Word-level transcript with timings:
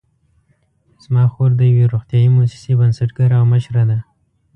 زما 1.03 1.23
خور 1.33 1.51
د 1.57 1.61
یوې 1.71 1.85
روغتیايي 1.93 2.29
مؤسسې 2.35 2.73
بنسټګره 2.79 3.35
او 3.39 3.45
مشره 3.53 3.83
ده 3.89 3.99